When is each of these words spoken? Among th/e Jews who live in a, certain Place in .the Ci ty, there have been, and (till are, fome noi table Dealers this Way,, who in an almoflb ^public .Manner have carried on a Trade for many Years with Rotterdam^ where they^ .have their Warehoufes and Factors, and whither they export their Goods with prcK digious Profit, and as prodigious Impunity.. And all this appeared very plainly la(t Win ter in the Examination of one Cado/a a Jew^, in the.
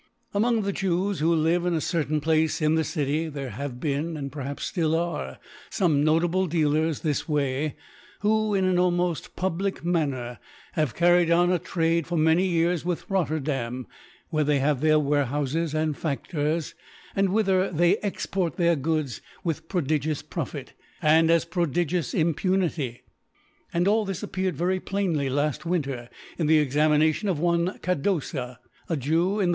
Among 0.33 0.63
th/e 0.63 0.71
Jews 0.71 1.19
who 1.19 1.31
live 1.31 1.63
in 1.63 1.75
a, 1.75 1.79
certain 1.79 2.21
Place 2.21 2.59
in 2.59 2.73
.the 2.73 2.83
Ci 2.83 3.25
ty, 3.25 3.29
there 3.29 3.51
have 3.51 3.79
been, 3.79 4.17
and 4.17 4.33
(till 4.73 4.95
are, 4.95 5.37
fome 5.69 5.97
noi 6.01 6.19
table 6.21 6.47
Dealers 6.47 7.01
this 7.01 7.29
Way,, 7.29 7.75
who 8.21 8.55
in 8.55 8.65
an 8.65 8.77
almoflb 8.77 9.29
^public 9.37 9.83
.Manner 9.83 10.39
have 10.71 10.95
carried 10.95 11.29
on 11.29 11.51
a 11.51 11.59
Trade 11.59 12.07
for 12.07 12.17
many 12.17 12.47
Years 12.47 12.83
with 12.83 13.07
Rotterdam^ 13.09 13.85
where 14.31 14.43
they^ 14.43 14.59
.have 14.59 14.81
their 14.81 14.97
Warehoufes 14.97 15.75
and 15.75 15.95
Factors, 15.95 16.73
and 17.15 17.29
whither 17.29 17.69
they 17.71 17.97
export 17.97 18.55
their 18.55 18.75
Goods 18.75 19.21
with 19.43 19.69
prcK 19.69 19.85
digious 19.85 20.27
Profit, 20.27 20.73
and 20.99 21.29
as 21.29 21.45
prodigious 21.45 22.15
Impunity.. 22.15 23.03
And 23.71 23.87
all 23.87 24.05
this 24.05 24.23
appeared 24.23 24.55
very 24.57 24.79
plainly 24.79 25.29
la(t 25.29 25.63
Win 25.63 25.83
ter 25.83 26.09
in 26.39 26.47
the 26.47 26.57
Examination 26.57 27.29
of 27.29 27.37
one 27.39 27.77
Cado/a 27.83 28.57
a 28.89 28.97
Jew^, 28.97 29.43
in 29.43 29.49
the. 29.49 29.49